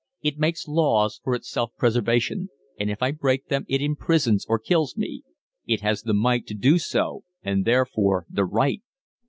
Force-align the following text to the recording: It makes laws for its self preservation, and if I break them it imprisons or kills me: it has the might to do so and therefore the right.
It 0.23 0.39
makes 0.39 0.67
laws 0.67 1.21
for 1.23 1.35
its 1.35 1.47
self 1.47 1.75
preservation, 1.77 2.49
and 2.79 2.89
if 2.89 3.03
I 3.03 3.11
break 3.11 3.49
them 3.49 3.65
it 3.69 3.83
imprisons 3.83 4.47
or 4.49 4.57
kills 4.57 4.97
me: 4.97 5.21
it 5.67 5.81
has 5.81 6.01
the 6.01 6.15
might 6.15 6.47
to 6.47 6.55
do 6.55 6.79
so 6.79 7.23
and 7.43 7.65
therefore 7.65 8.25
the 8.27 8.45
right. 8.45 8.81